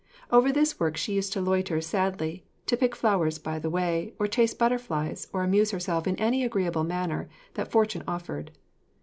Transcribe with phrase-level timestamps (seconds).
[0.31, 4.25] Over this work she used to loiter sadly, to pick flowers by the way, or
[4.25, 8.49] chase the butterflies, or amuse herself in any agreeable manner that fortune offered.